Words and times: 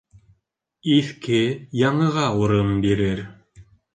Иҫке 0.93 1.41
яңыға 1.81 2.25
урын 2.45 2.73
бирер. 2.87 3.25